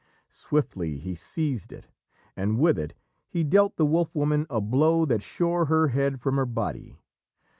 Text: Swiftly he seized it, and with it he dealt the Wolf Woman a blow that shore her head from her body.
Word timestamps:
Swiftly 0.31 0.97
he 0.97 1.13
seized 1.13 1.71
it, 1.71 1.87
and 2.35 2.57
with 2.57 2.79
it 2.79 2.95
he 3.29 3.43
dealt 3.43 3.75
the 3.75 3.85
Wolf 3.85 4.15
Woman 4.15 4.47
a 4.49 4.59
blow 4.59 5.05
that 5.05 5.21
shore 5.21 5.65
her 5.65 5.89
head 5.89 6.19
from 6.19 6.37
her 6.37 6.45
body. 6.47 6.97